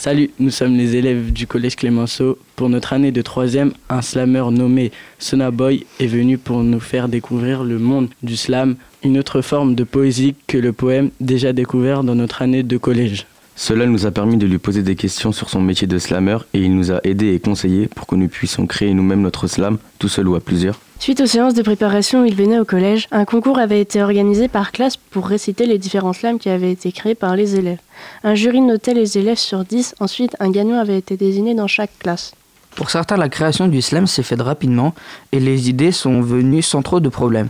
[0.00, 2.38] Salut, nous sommes les élèves du collège Clémenceau.
[2.54, 7.64] Pour notre année de troisième, un slammer nommé Sonaboy est venu pour nous faire découvrir
[7.64, 12.14] le monde du slam, une autre forme de poésie que le poème déjà découvert dans
[12.14, 13.26] notre année de collège.
[13.60, 16.60] Cela nous a permis de lui poser des questions sur son métier de slammer et
[16.60, 20.08] il nous a aidés et conseillés pour que nous puissions créer nous-mêmes notre slam, tout
[20.08, 20.78] seul ou à plusieurs.
[21.00, 24.46] Suite aux séances de préparation où il venait au collège, un concours avait été organisé
[24.46, 27.80] par classe pour réciter les différents slams qui avaient été créés par les élèves.
[28.22, 31.98] Un jury notait les élèves sur 10, ensuite un gagnant avait été désigné dans chaque
[31.98, 32.36] classe.
[32.76, 34.94] Pour certains, la création du slam s'est faite rapidement
[35.32, 37.48] et les idées sont venues sans trop de problèmes.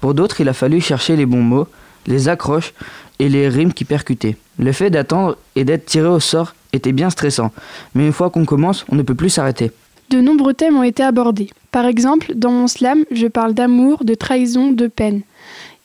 [0.00, 1.66] Pour d'autres, il a fallu chercher les bons mots,
[2.08, 2.74] les accroches
[3.20, 4.36] et les rimes qui percutaient.
[4.58, 7.52] Le fait d'attendre et d'être tiré au sort était bien stressant,
[7.94, 9.70] mais une fois qu'on commence, on ne peut plus s'arrêter.
[10.10, 11.50] De nombreux thèmes ont été abordés.
[11.70, 15.20] Par exemple, dans mon slam, je parle d'amour, de trahison, de peine.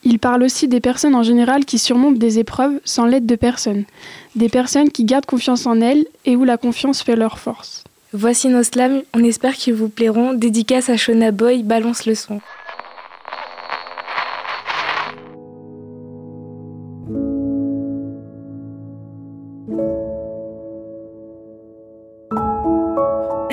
[0.06, 3.84] Il parle aussi des personnes en général qui surmontent des épreuves sans l'aide de personne.
[4.36, 7.84] Des personnes qui gardent confiance en elles et où la confiance fait leur force.
[8.12, 10.34] Voici nos slams, on espère qu'ils vous plairont.
[10.34, 12.42] Dédicace à Shona Boy, balance le son.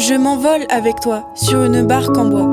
[0.01, 2.49] Je m'envole avec toi sur une barque en bois.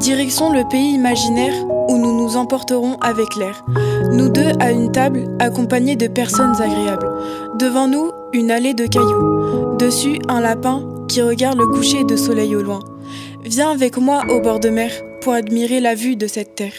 [0.00, 1.54] Direction le pays imaginaire
[1.88, 3.64] où nous nous emporterons avec l'air.
[4.10, 7.08] Nous deux à une table, accompagnés de personnes agréables.
[7.56, 9.76] Devant nous, une allée de cailloux.
[9.78, 12.80] Dessus, un lapin qui regarde le coucher de soleil au loin.
[13.44, 14.90] Viens avec moi au bord de mer
[15.22, 16.74] pour admirer la vue de cette terre.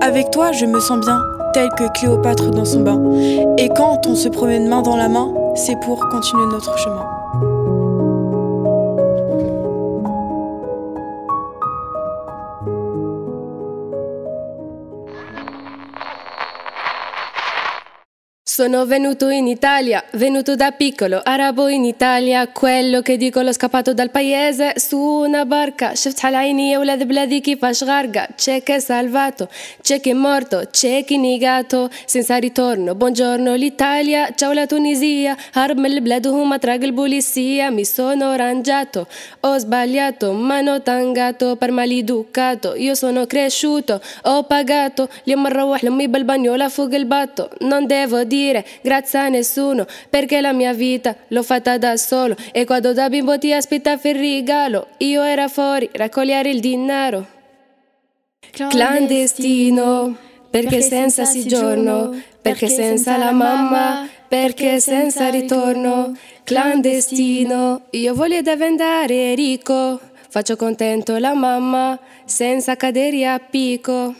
[0.00, 1.20] Avec toi, je me sens bien,
[1.52, 3.00] tel que Cléopâtre dans son bain.
[3.56, 7.83] Et quand on se promène main dans la main, c'est pour continuer notre chemin.
[18.53, 23.93] Sono venuto in Italia, venuto da piccolo, arabo in Italia, quello che dico l'ho scappato
[23.93, 28.75] dal paese su una barca, شفت على عيني يا ولاد بلادي كيفاش غارقة, c'è che
[28.75, 29.47] è salvato,
[29.83, 35.77] c'è che è morto, c'è chi negato, senza ritorno, buongiorno l'Italia, ciao la Tunisia, هرب
[35.77, 39.07] من البلاد وهما طراق البوليسية, mi sono rangiato,
[39.41, 46.07] ho sbagliato, ma non tangato, per maleducato, io sono cresciuto, ho pagato, اليوم نروح لأمي
[46.07, 51.42] بالبانيولا فوق الباتو, non devo dire dire grazie a nessuno perché la mia vita l'ho
[51.42, 52.36] fatta da solo.
[52.52, 57.26] E quando da bimbo ti aspettavi il regalo io ero fuori raccogliere il denaro.
[58.50, 60.16] Clandestino
[60.50, 66.16] perché senza soggiorno perché senza la mamma perché senza ritorno.
[66.44, 74.14] clandestino io voglio diventare ricco faccio contento la mamma senza cadere a picco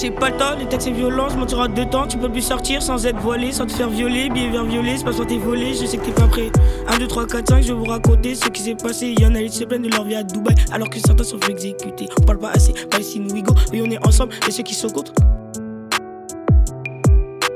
[0.00, 2.30] j'ai pas le temps, les textes c'est violent, je m'en tire deux temps, tu peux
[2.30, 5.26] plus sortir sans être voilé, sans te faire violer, billet vers violer, c'est pas sans
[5.26, 6.50] t'es volé, je sais que t'es pas prêt.
[6.88, 9.14] 1, 2, 3, 4, 5, je vais vous raconter ce qui s'est passé.
[9.20, 11.52] Y'en a qui se plaignent de leur vie à Dubaï, alors que certains sont fait
[11.52, 12.08] exécuter.
[12.18, 15.12] On parle pas assez, Palestine, Wigo, oui on est ensemble, et ceux qui sont contre.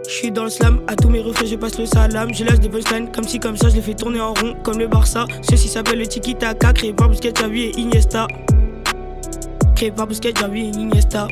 [0.07, 2.61] Je suis dans le slam, à tous mes reflets je passe le salam Je lâche
[2.61, 5.27] des punchlines comme si comme ça je les fais tourner en rond comme le Barça
[5.43, 8.29] Ceci s'appelle le Tiki Taka, créé par Busquets, Xavi et Iniesta
[9.75, 11.27] Créé par Busquets, Xavi et Iniesta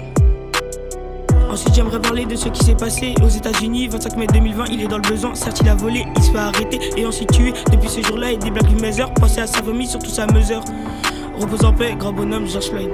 [1.52, 3.86] Ensuite, j'aimerais parler de ce qui s'est passé aux États-Unis.
[3.88, 5.34] 25 mai 2020, il est dans le besoin.
[5.34, 7.52] Certes, il a volé, il se fait arrêter et ensuite tué.
[7.70, 9.12] Depuis ce jour-là, il des blagues heures.
[9.12, 10.62] Pensez à sa famille, surtout sa mesure.
[11.38, 12.88] Repose en paix, grand bonhomme, George Floyd.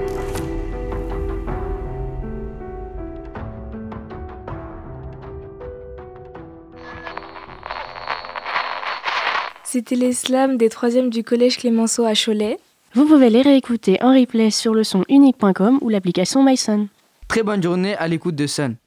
[9.63, 12.59] C'était les slams des 3e du collège Clémenceau à Cholet.
[12.95, 16.89] Vous pouvez les réécouter en replay sur le son unique.com ou l'application MySon.
[17.29, 18.79] Très bonne journée à l'écoute de Sun.